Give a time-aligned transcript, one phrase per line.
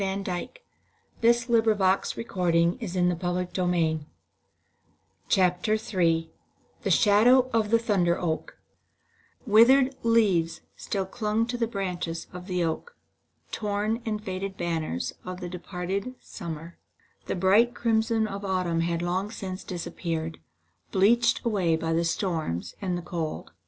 [0.01, 0.49] [Illustration
[1.21, 3.53] The sacred hammer of the god
[5.63, 6.31] Thor] III
[6.81, 12.47] THE SHADOW OF THE THUNDER OAK III Withered leaves still clung to the branches of
[12.47, 12.95] the oak:
[13.51, 16.79] torn and faded banners of the departed summer.
[17.27, 20.39] The bright crimson of autumn had long since disappeared,
[20.91, 23.51] bleached away by the storms and the cold.